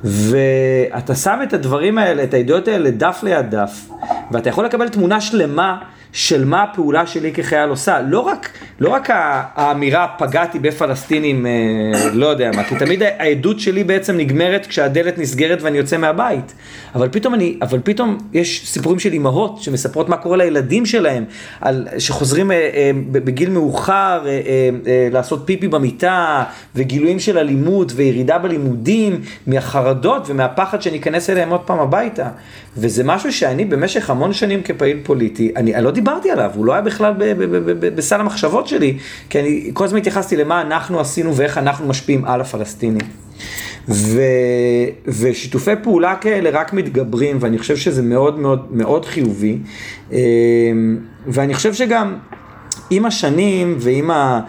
[0.03, 3.89] ואתה שם את הדברים האלה, את העדויות האלה דף ליד דף
[4.31, 5.77] ואתה יכול לקבל תמונה שלמה
[6.15, 8.49] של מה הפעולה שלי כחייל עושה, לא רק
[8.79, 9.09] לא רק
[9.55, 11.51] האמירה פגעתי בפלסטינים, אה,
[12.13, 16.53] לא יודע מה, כי תמיד העדות שלי בעצם נגמרת כשהדלת נסגרת ואני יוצא מהבית.
[16.95, 21.23] אבל פתאום אני, אבל פתאום יש סיפורים של אימהות שמספרות מה קורה לילדים שלהם,
[21.61, 26.43] על, שחוזרים אה, אה, בגיל מאוחר אה, אה, אה, לעשות פיפי במיטה,
[26.75, 32.29] וגילויים של אלימות וירידה בלימודים, מהחרדות ומהפחד שניכנס אליהם עוד פעם הביתה.
[32.77, 36.73] וזה משהו שאני במשך המון שנים כפעיל פוליטי, אני, אני לא דיברתי עליו, הוא לא
[36.73, 37.13] היה בכלל
[37.95, 38.97] בסל המחשבות שלי,
[39.29, 43.07] כי אני כל הזמן התייחסתי למה אנחנו עשינו ואיך אנחנו משפיעים על הפלסטינים.
[43.89, 44.21] ו,
[45.07, 49.57] ושיתופי פעולה כאלה רק מתגברים, ואני חושב שזה מאוד מאוד מאוד חיובי.
[50.11, 50.17] אמ,
[51.27, 52.17] ואני חושב שגם
[52.89, 54.41] עם השנים ועם ה...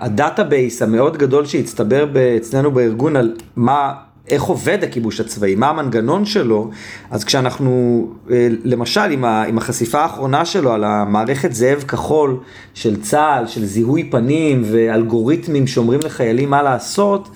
[0.00, 3.92] ה database המאוד גדול שהצטבר אצלנו בארגון על מה
[4.30, 6.70] איך עובד הכיבוש הצבאי, מה המנגנון שלו,
[7.10, 12.38] אז כשאנחנו, אה, למשל, עם, ה, עם החשיפה האחרונה שלו על המערכת זאב כחול
[12.74, 17.28] של צה"ל, של זיהוי פנים ואלגוריתמים שאומרים לחיילים מה לעשות,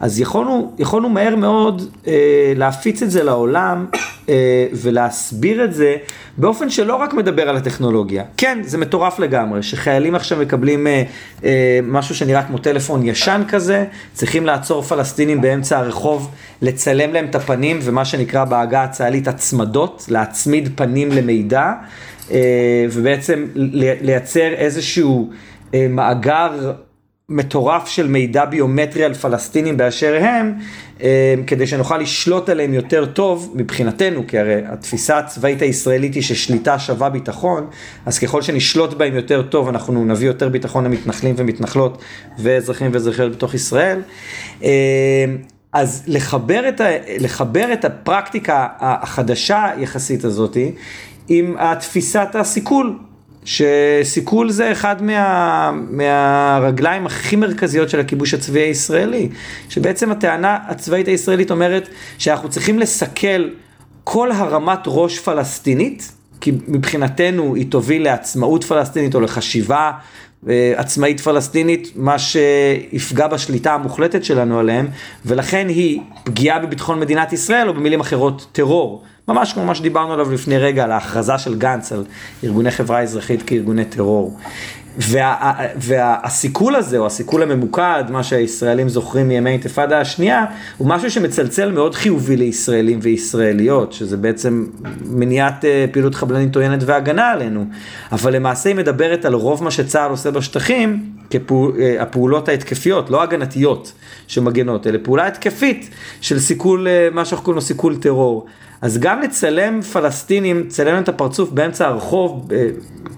[0.00, 3.86] אז יכולנו, יכולנו מהר מאוד אה, להפיץ את זה לעולם
[4.28, 5.96] אה, ולהסביר את זה
[6.36, 8.24] באופן שלא רק מדבר על הטכנולוגיה.
[8.36, 11.02] כן, זה מטורף לגמרי, שחיילים עכשיו מקבלים אה,
[11.44, 16.30] אה, משהו שנראה כמו טלפון ישן כזה, צריכים לעצור פלסטינים באמצע הרחוב,
[16.62, 21.72] לצלם להם את הפנים, ומה שנקרא בעגה הצה"לית הצמדות, להצמיד פנים למידע,
[22.30, 23.46] אה, ובעצם
[24.00, 25.30] לייצר איזשהו
[25.74, 26.72] אה, מאגר
[27.30, 30.54] מטורף של מידע ביומטרי על פלסטינים באשר הם,
[31.02, 36.78] אה, כדי שנוכל לשלוט עליהם יותר טוב מבחינתנו, כי הרי התפיסה הצבאית הישראלית היא ששליטה
[36.78, 37.66] שווה ביטחון,
[38.06, 42.02] אז ככל שנשלוט בהם יותר טוב, אנחנו נביא יותר ביטחון למתנחלים ומתנחלות
[42.38, 44.02] ואזרחים ואזרחיות בתוך ישראל.
[44.62, 45.24] אה,
[45.72, 46.88] אז לחבר את, ה,
[47.18, 50.72] לחבר את הפרקטיקה החדשה יחסית הזאתי
[51.28, 52.98] עם התפיסת הסיכול.
[53.50, 59.28] שסיכול זה אחד מה, מהרגליים הכי מרכזיות של הכיבוש הצבאי הישראלי,
[59.68, 63.48] שבעצם הטענה הצבאית הישראלית אומרת שאנחנו צריכים לסכל
[64.04, 69.92] כל הרמת ראש פלסטינית, כי מבחינתנו היא תוביל לעצמאות פלסטינית או לחשיבה
[70.76, 74.88] עצמאית פלסטינית, מה שיפגע בשליטה המוחלטת שלנו עליהם,
[75.26, 79.02] ולכן היא פגיעה בביטחון מדינת ישראל, או במילים אחרות, טרור.
[79.28, 82.04] ממש כמו מה שדיברנו עליו לפני רגע, על ההכרזה של גנץ על
[82.44, 84.36] ארגוני חברה אזרחית כארגוני טרור.
[84.98, 90.44] וה, והסיכול הזה, או הסיכול הממוקד, מה שהישראלים זוכרים מימי אינתיפאדה השנייה,
[90.76, 94.66] הוא משהו שמצלצל מאוד חיובי לישראלים וישראליות, שזה בעצם
[95.04, 97.64] מניעת אה, פעילות חבלנית עוינת והגנה עלינו.
[98.12, 103.92] אבל למעשה היא מדברת על רוב מה שצה"ל עושה בשטחים, כפעולות אה, ההתקפיות, לא הגנתיות
[104.26, 108.46] שמגנות, אלא פעולה התקפית של סיכול, אה, מה שאנחנו קוראים לו סיכול טרור.
[108.82, 112.68] אז גם לצלם פלסטינים, צלם את הפרצוף באמצע הרחוב, אה,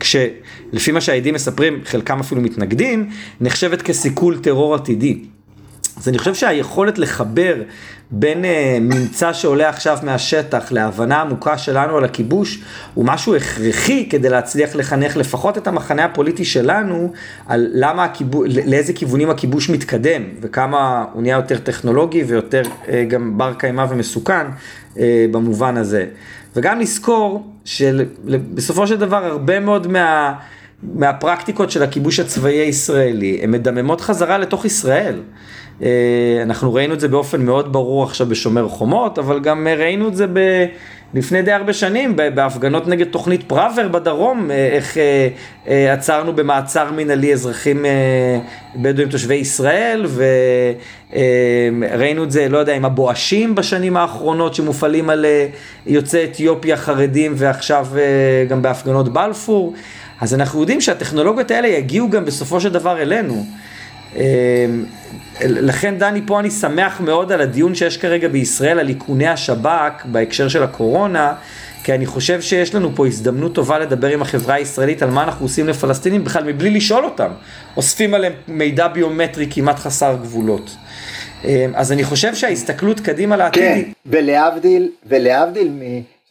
[0.00, 5.24] כשלפי מה שהעדים מספרים, חלקם אפילו מתנגדים, נחשבת כסיכול טרור עתידי.
[5.96, 7.54] אז אני חושב שהיכולת לחבר
[8.10, 8.48] בין uh,
[8.80, 12.58] ממצא שעולה עכשיו מהשטח להבנה עמוקה שלנו על הכיבוש,
[12.94, 17.12] הוא משהו הכרחי כדי להצליח לחנך לפחות את המחנה הפוליטי שלנו,
[17.46, 23.38] על למה הכיבוש, לאיזה כיוונים הכיבוש מתקדם, וכמה הוא נהיה יותר טכנולוגי ויותר uh, גם
[23.38, 24.46] בר קיימא ומסוכן
[24.94, 24.98] uh,
[25.30, 26.06] במובן הזה.
[26.56, 30.34] וגם לזכור שבסופו של דבר הרבה מאוד מה...
[30.82, 35.20] מהפרקטיקות של הכיבוש הצבאי הישראלי, הן מדממות חזרה לתוך ישראל.
[35.82, 35.88] אה,
[36.42, 40.26] אנחנו ראינו את זה באופן מאוד ברור עכשיו בשומר חומות, אבל גם ראינו את זה
[40.26, 40.38] ב...
[41.14, 44.96] לפני די הרבה שנים, בהפגנות נגד תוכנית פראוור בדרום, אה, איך
[45.68, 47.84] אה, עצרנו במעצר מנהלי אזרחים
[48.76, 50.06] בדואים תושבי ישראל,
[51.10, 55.26] וראינו את זה, לא יודע, עם הבואשים בשנים האחרונות שמופעלים על
[55.86, 57.86] יוצאי אתיופיה חרדים, ועכשיו
[58.48, 59.74] גם בהפגנות בלפור.
[60.20, 63.44] אז אנחנו יודעים שהטכנולוגיות האלה יגיעו גם בסופו של דבר אלינו.
[65.40, 70.48] לכן דני פה אני שמח מאוד על הדיון שיש כרגע בישראל על איכוני השב"כ בהקשר
[70.48, 71.34] של הקורונה,
[71.84, 75.44] כי אני חושב שיש לנו פה הזדמנות טובה לדבר עם החברה הישראלית על מה אנחנו
[75.44, 77.30] עושים לפלסטינים בכלל מבלי לשאול אותם.
[77.76, 80.76] אוספים עליהם מידע ביומטרי כמעט חסר גבולות.
[81.44, 83.62] אה, אז אני חושב שההסתכלות קדימה לעתיד...
[83.62, 85.80] כן, ולהבדיל, ולהבדיל מ...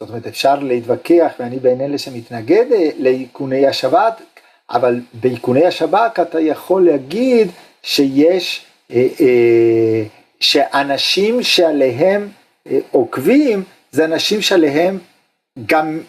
[0.00, 4.22] זאת אומרת אפשר להתווכח ואני בין אלה שמתנגד אה, לאיכוני השב"כ,
[4.70, 7.48] אבל באיכוני השב"כ אתה יכול להגיד
[7.82, 10.02] שיש אה, אה,
[10.40, 12.28] שאנשים שעליהם
[12.70, 14.98] אה, עוקבים זה אנשים שעליהם
[15.66, 16.00] גם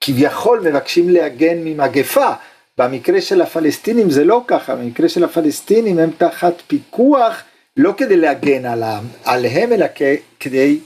[0.00, 2.32] כביכול מבקשים להגן ממגפה.
[2.78, 7.42] במקרה של הפלסטינים זה לא ככה, במקרה של הפלסטינים הם תחת פיקוח
[7.76, 9.86] לא כדי להגן עליהם, עליהם אלא
[10.40, 10.78] כדי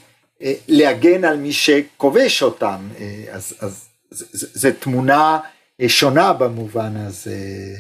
[0.69, 2.89] להגן על מי שכובש אותם.
[3.31, 3.89] אז, אז
[4.33, 5.39] זו תמונה
[5.87, 7.37] שונה במובן הזה.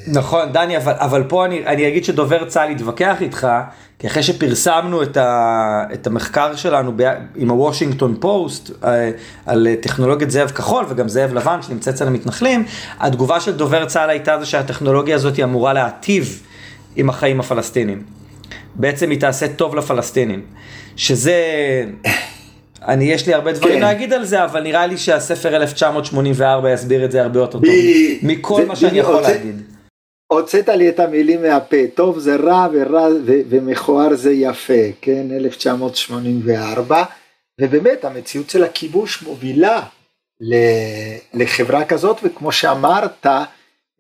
[0.07, 3.49] נכון, דני, אבל, אבל פה אני, אני אגיד שדובר צה"ל יתווכח איתך,
[3.99, 7.03] כי אחרי שפרסמנו את, ה, את המחקר שלנו ב,
[7.37, 9.11] עם הוושינגטון פוסט אה,
[9.47, 12.65] על טכנולוגיית זאב כחול וגם זאב לבן שנמצא אצל המתנחלים,
[13.01, 16.43] התגובה של דובר צה"ל הייתה זה שהטכנולוגיה הזאת אמורה להטיב
[16.97, 18.03] עם החיים הפלסטינים.
[18.75, 20.43] בעצם היא תעשה טוב לפלסטינים.
[20.97, 21.35] שזה...
[22.89, 23.81] אני, יש לי הרבה דברים כן.
[23.81, 27.63] להגיד על זה, אבל נראה לי שהספר 1984 יסביר את זה הרבה יותר טוב
[28.23, 29.63] מכל מה שאני יכול הוצא, להגיד.
[30.33, 37.05] הוצאת לי את המילים מהפה, טוב זה רע ורע ומכוער זה יפה, כן, 1984,
[37.61, 39.83] ובאמת המציאות של הכיבוש מובילה
[41.35, 43.27] לחברה כזאת, וכמו שאמרת,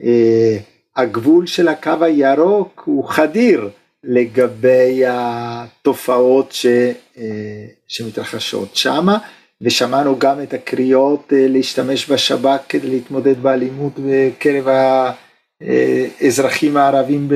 [0.02, 0.56] אה,
[0.96, 3.70] הגבול של הקו הירוק הוא חדיר.
[4.06, 6.66] לגבי התופעות ש,
[7.18, 7.22] אה,
[7.88, 9.18] שמתרחשות שמה
[9.60, 14.68] ושמענו גם את הקריאות אה, להשתמש בשב"כ כדי להתמודד באלימות בקרב
[16.20, 17.34] האזרחים הערבים ב,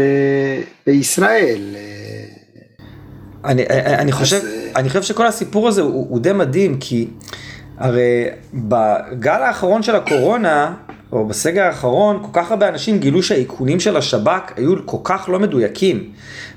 [0.87, 1.77] בישראל.
[3.45, 3.67] אני,
[3.99, 4.47] אני, חושב, אז...
[4.77, 7.09] אני חושב שכל הסיפור הזה הוא, הוא די מדהים כי
[7.79, 10.75] הרי בגל האחרון של הקורונה
[11.13, 15.39] או בסגר האחרון, כל כך הרבה אנשים גילו שהאיכונים של השב"כ היו כל כך לא
[15.39, 16.11] מדויקים.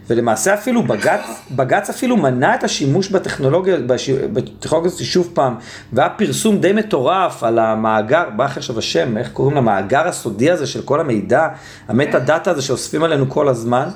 [0.08, 3.78] ולמעשה אפילו בג"ץ, בג"ץ אפילו מנע את השימוש בטכנולוגיה,
[4.34, 5.56] בטכנולוגיה הזאת שוב פעם,
[5.94, 10.82] והיה פרסום די מטורף על המאגר, בא עכשיו השם, איך קוראים למאגר הסודי הזה של
[10.82, 11.48] כל המידע,
[11.88, 13.90] המטה דאטה הזה שאוספים עלינו כל הזמן.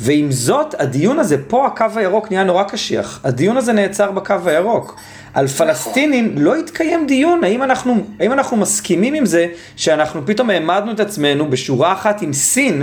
[0.00, 3.20] ועם זאת, הדיון הזה, פה הקו הירוק נהיה נורא קשיח.
[3.24, 4.96] הדיון הזה נעצר בקו הירוק.
[5.34, 10.92] על פלסטינים לא התקיים דיון, האם אנחנו, האם אנחנו מסכימים עם זה שאנחנו פתאום העמדנו
[10.92, 12.82] את עצמנו בשורה אחת עם סין,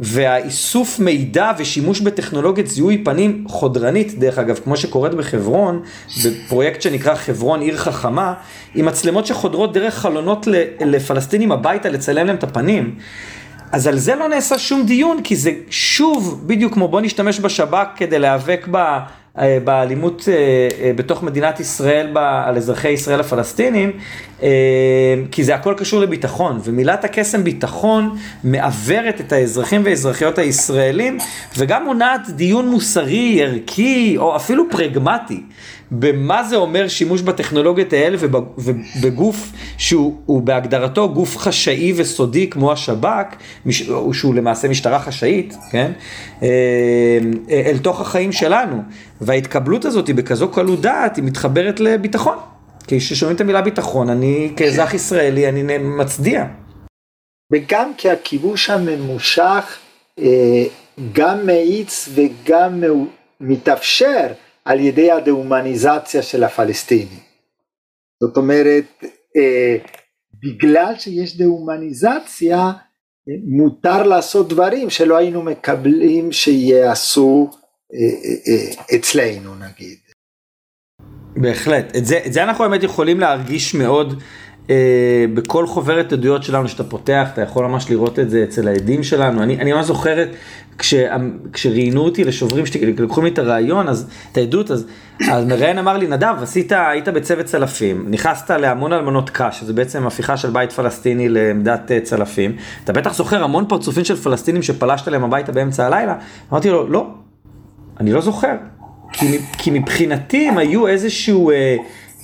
[0.00, 5.82] והאיסוף מידע ושימוש בטכנולוגיית זיהוי פנים חודרנית, דרך אגב, כמו שקורית בחברון,
[6.24, 8.34] בפרויקט שנקרא חברון עיר חכמה,
[8.74, 10.48] עם מצלמות שחודרות דרך חלונות
[10.80, 12.94] לפלסטינים הביתה לצלם להם את הפנים.
[13.72, 17.86] אז על זה לא נעשה שום דיון, כי זה שוב, בדיוק כמו בוא נשתמש בשב"כ
[17.96, 18.68] כדי להיאבק
[19.38, 20.34] אה, באלימות אה,
[20.84, 23.92] אה, בתוך מדינת ישראל על אזרחי ישראל הפלסטינים,
[25.30, 31.18] כי זה הכל קשור לביטחון, ומילת הקסם ביטחון מעוורת את האזרחים והאזרחיות הישראלים,
[31.58, 35.42] וגם מונעת דיון מוסרי, ערכי, או אפילו פרגמטי.
[35.90, 43.36] במה זה אומר שימוש בטכנולוגיות האלה ובגוף שהוא בהגדרתו גוף חשאי וסודי כמו השב"כ,
[44.12, 45.92] שהוא למעשה משטרה חשאית, כן?
[46.42, 47.18] אה,
[47.50, 48.82] אל תוך החיים שלנו.
[49.20, 52.38] וההתקבלות הזאת היא בכזו קלות דעת, היא מתחברת לביטחון.
[52.86, 56.44] כי כששומעים את המילה ביטחון, אני כאזרח ישראלי, אני מצדיע.
[57.52, 59.78] וגם כי הכיבוש הממושך
[60.18, 60.64] אה,
[61.12, 62.82] גם מאיץ וגם
[63.40, 64.26] מתאפשר
[64.70, 67.18] על ידי הדה-הומניזציה של הפלסטינים.
[68.22, 69.04] זאת אומרת,
[69.36, 69.76] אה,
[70.42, 77.50] בגלל שיש דה-הומניזציה, אה, מותר לעשות דברים שלא היינו מקבלים שייעשו
[77.94, 79.98] אה, אצלנו נגיד.
[81.36, 84.24] בהחלט, את זה, את זה אנחנו באמת יכולים להרגיש מאוד אה,
[85.34, 89.42] בכל חוברת עדויות שלנו שאתה פותח, אתה יכול ממש לראות את זה אצל העדים שלנו.
[89.42, 90.28] אני, אני ממש זוכרת,
[90.78, 90.94] כש,
[91.52, 94.86] כשראיינו אותי לשוברים שלי, לקחו לי את הרעיון, אז, את העדות, אז,
[95.30, 100.06] אז מראיין אמר לי, נדב, עשית, היית בצוות צלפים, נכנסת להמון אלמנות קש, שזה בעצם
[100.06, 102.56] הפיכה של בית פלסטיני לעמדת אה, צלפים.
[102.84, 106.14] אתה בטח זוכר המון פרצופים של פלסטינים שפלשת להם הביתה באמצע הלילה.
[106.52, 107.06] אמרתי לו, לא,
[108.00, 108.54] אני לא זוכר.
[109.12, 111.50] כי, כי מבחינתי הם היו איזשהו...
[111.50, 111.76] אה,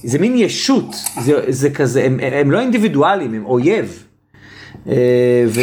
[0.05, 4.05] זה מין ישות, זה, זה כזה, הם, הם לא אינדיבידואלים, הם אויב.
[4.89, 5.61] אה, ו,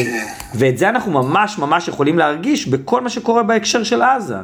[0.56, 4.36] ואת זה אנחנו ממש ממש יכולים להרגיש בכל מה שקורה בהקשר של עזה.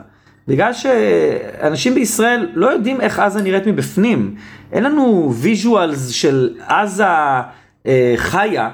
[0.47, 4.35] בגלל שאנשים בישראל לא יודעים איך עזה נראית מבפנים.
[4.71, 7.03] אין לנו visuals של עזה
[7.87, 8.69] אה, חיה,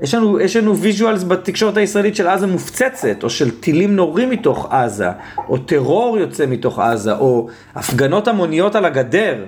[0.00, 4.72] יש לנו, יש לנו visuals בתקשורת הישראלית של עזה מופצצת, או של טילים נורים מתוך
[4.72, 5.08] עזה,
[5.48, 9.44] או טרור יוצא מתוך עזה, או הפגנות המוניות על הגדר.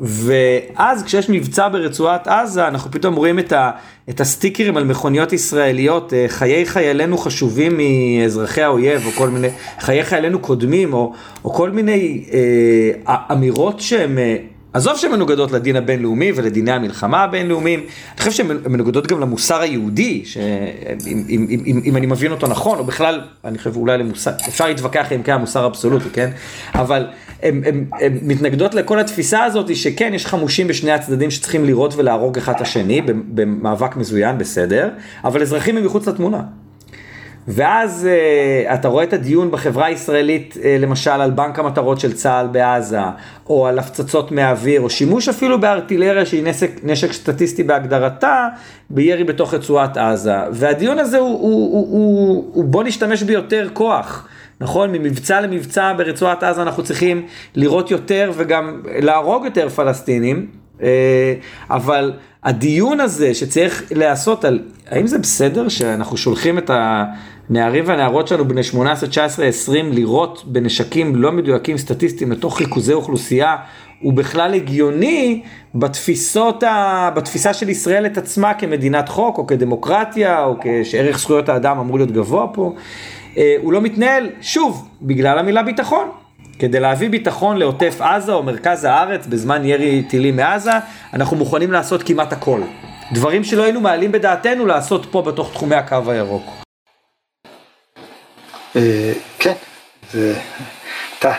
[0.00, 3.70] ואז כשיש מבצע ברצועת עזה, אנחנו פתאום רואים את, ה,
[4.10, 9.48] את הסטיקרים על מכוניות ישראליות, אה, חיי חיילינו חשובים מאזרחי האויב, או כל מיני,
[9.80, 11.12] חיי חיילינו קודמים, או,
[11.44, 14.18] או כל מיני אה, אמירות שהן...
[14.18, 14.36] אה,
[14.72, 20.22] עזוב שהן מנוגדות לדין הבינלאומי ולדיני המלחמה הבינלאומיים, אני חושב שהן מנוגדות גם למוסר היהודי,
[20.24, 20.42] שאם
[21.06, 24.66] אם, אם, אם, אם אני מבין אותו נכון, או בכלל, אני חושב אולי למוסר, אפשר
[24.66, 26.30] להתווכח אם כן המוסר אבסולוטי, כן?
[26.74, 27.06] אבל
[27.42, 27.84] הן
[28.22, 33.00] מתנגדות לכל התפיסה הזאת שכן, יש חמושים בשני הצדדים שצריכים לירות ולהרוג אחד את השני
[33.06, 34.88] במאבק מזוין, בסדר,
[35.24, 36.42] אבל אזרחים הם מחוץ לתמונה.
[37.48, 42.46] ואז uh, אתה רואה את הדיון בחברה הישראלית, uh, למשל על בנק המטרות של צה"ל
[42.46, 43.00] בעזה,
[43.46, 48.48] או על הפצצות מהאוויר, או שימוש אפילו בארטילריה שהיא נשק, נשק סטטיסטי בהגדרתה,
[48.90, 50.36] בירי בתוך רצועת עזה.
[50.52, 54.28] והדיון הזה הוא, הוא, הוא, הוא, הוא בוא נשתמש ביותר כוח.
[54.62, 54.92] נכון?
[54.92, 60.46] ממבצע למבצע ברצועת עזה אנחנו צריכים לראות יותר וגם להרוג יותר פלסטינים,
[60.82, 61.34] אה,
[61.70, 62.12] אבל
[62.44, 64.60] הדיון הזה שצריך להיעשות על
[64.90, 71.16] האם זה בסדר שאנחנו שולחים את הנערים והנערות שלנו בני 18, 19, 20 לירות בנשקים
[71.16, 73.56] לא מדויקים סטטיסטיים לתוך ריכוזי אוכלוסייה,
[74.02, 75.42] הוא בכלל הגיוני
[75.74, 77.10] בתפיסות ה...
[77.14, 82.10] בתפיסה של ישראל את עצמה כמדינת חוק או כדמוקרטיה או כשערך זכויות האדם אמור להיות
[82.10, 82.72] גבוה פה.
[83.36, 86.10] אה, הוא לא מתנהל, שוב, בגלל המילה ביטחון.
[86.58, 90.70] כדי להביא ביטחון לעוטף עזה או מרכז הארץ בזמן ירי טילים מעזה,
[91.12, 92.60] אנחנו מוכנים לעשות כמעט הכל.
[93.12, 96.44] דברים שלא היינו מעלים בדעתנו לעשות פה בתוך תחומי הקו הירוק.
[98.76, 99.54] אה, כן,
[101.18, 101.32] אתה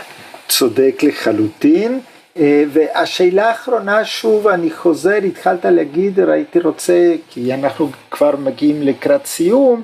[0.48, 2.00] צודק לחלוטין.
[2.38, 9.26] אה, והשאלה האחרונה שוב אני חוזר התחלת להגיד הייתי רוצה כי אנחנו כבר מגיעים לקראת
[9.26, 9.84] סיום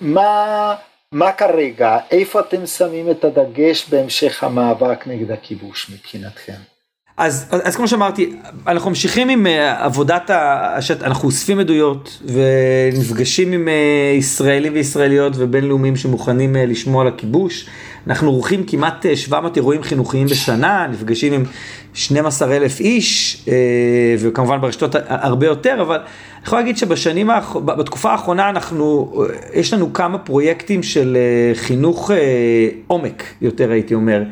[0.00, 0.74] מה
[1.12, 6.75] מה כרגע, איפה אתם שמים את הדגש בהמשך המאבק נגד הכיבוש מבחינתכם?
[7.16, 8.32] אז, אז, אז כמו שאמרתי,
[8.66, 9.50] אנחנו ממשיכים עם uh,
[9.84, 17.08] עבודת, השט, אנחנו אוספים עדויות ונפגשים עם uh, ישראלים וישראליות ובינלאומיים שמוכנים uh, לשמוע על
[17.08, 17.66] הכיבוש.
[18.06, 21.44] אנחנו עורכים כמעט 700 אירועים חינוכיים בשנה, נפגשים עם
[21.94, 23.48] 12 אלף איש, uh,
[24.18, 26.04] וכמובן ברשתות הרבה יותר, אבל אני
[26.46, 27.56] יכול להגיד שבשנים, האח...
[27.56, 29.12] בתקופה האחרונה אנחנו,
[29.54, 31.16] יש לנו כמה פרויקטים של
[31.54, 32.14] uh, חינוך uh,
[32.86, 34.22] עומק, יותר הייתי אומר.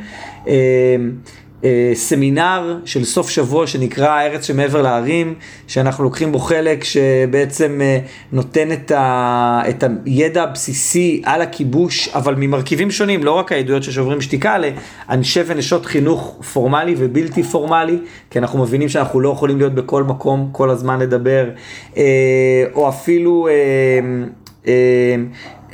[1.65, 5.35] אה, סמינר של סוף שבוע שנקרא הארץ שמעבר להרים,
[5.67, 7.99] שאנחנו לוקחים בו חלק, שבעצם אה,
[8.33, 14.21] נותן את, ה, את הידע הבסיסי על הכיבוש, אבל ממרכיבים שונים, לא רק העדויות ששוברים
[14.21, 17.99] שתיקה, לאנשי ונשות חינוך פורמלי ובלתי פורמלי,
[18.31, 21.51] כי אנחנו מבינים שאנחנו לא יכולים להיות בכל מקום כל הזמן לדבר,
[21.97, 23.49] אה, או אפילו...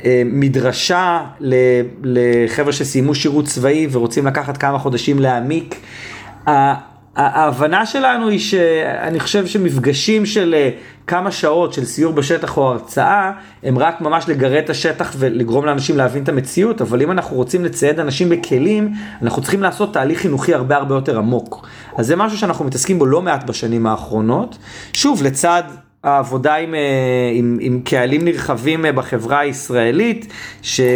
[0.05, 1.21] אה, מדרשה
[2.03, 5.75] לחבר'ה שסיימו שירות צבאי ורוצים לקחת כמה חודשים להעמיק.
[7.15, 10.69] ההבנה שלנו היא שאני חושב שמפגשים של אה,
[11.07, 13.31] כמה שעות של סיור בשטח או הרצאה,
[13.63, 17.65] הם רק ממש לגרד את השטח ולגרום לאנשים להבין את המציאות, אבל אם אנחנו רוצים
[17.65, 21.67] לצייד אנשים בכלים, אנחנו צריכים לעשות תהליך חינוכי הרבה הרבה יותר עמוק.
[21.97, 24.57] אז זה משהו שאנחנו מתעסקים בו לא מעט בשנים האחרונות.
[24.93, 25.63] שוב, לצד
[26.03, 26.79] העבודה עם, אה,
[27.33, 30.87] עם, עם קהלים נרחבים אה, בחברה הישראלית, שאני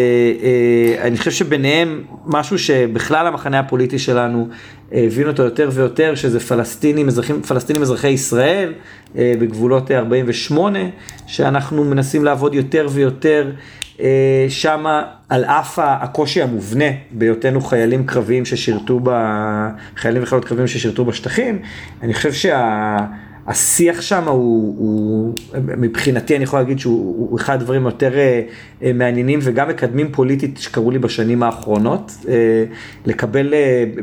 [1.03, 4.47] אה, חושב שביניהם משהו שבכלל המחנה הפוליטי שלנו
[4.91, 8.74] הבין אותו יותר ויותר, שזה פלסטינים, אזרחים, פלסטינים אזרחי ישראל
[9.16, 10.80] בגבולות 48,
[11.28, 13.51] שאנחנו מנסים לעבוד יותר ויותר
[14.49, 19.10] שמה על אף הקושי המובנה בהיותנו חיילים קרביים ששירתו, ב...
[19.97, 21.60] חיילים וחיילות קרביים ששירתו בשטחים,
[22.01, 22.97] אני חושב שה...
[23.48, 25.36] השיח שם הוא, הוא,
[25.78, 28.41] מבחינתי אני יכול להגיד שהוא הוא אחד הדברים היותר אה,
[28.93, 32.64] מעניינים וגם מקדמים פוליטית שקרו לי בשנים האחרונות, אה,
[33.06, 33.54] לקבל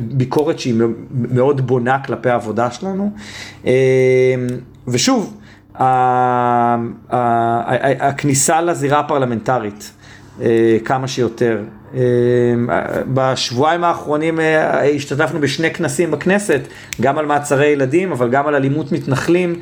[0.02, 0.74] ביקורת שהיא
[1.10, 3.10] מאוד בונה כלפי העבודה שלנו.
[4.88, 5.36] ושוב,
[8.00, 9.92] הכניסה לזירה הפרלמנטרית.
[10.84, 11.58] כמה שיותר.
[13.14, 14.38] בשבועיים האחרונים
[14.96, 16.60] השתתפנו בשני כנסים בכנסת,
[17.00, 19.60] גם על מעצרי ילדים, אבל גם על אלימות מתנחלים,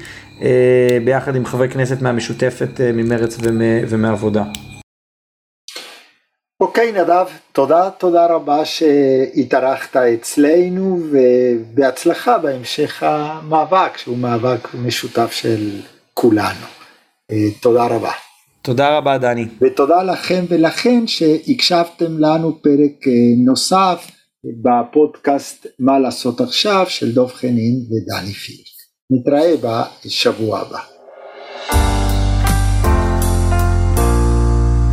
[1.04, 3.36] ביחד עם חברי כנסת מהמשותפת, ממרץ
[3.88, 4.44] ומעבודה.
[6.60, 15.70] אוקיי נדב, תודה, תודה רבה שהתארחת אצלנו ובהצלחה בהמשך המאבק שהוא מאבק משותף של
[16.14, 16.66] כולנו.
[17.60, 18.10] תודה רבה.
[18.62, 19.46] תודה רבה דני.
[19.60, 23.12] ותודה לכם ולכן שהקשבתם לנו פרק אה,
[23.44, 24.10] נוסף
[24.44, 28.66] בפודקאסט מה לעשות עכשיו של דב חנין ודני פילק.
[29.10, 29.54] נתראה
[30.04, 30.78] בשבוע הבא.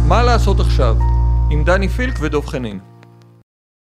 [0.07, 0.95] מה לעשות עכשיו
[1.51, 2.79] עם דני פילק ודב חנין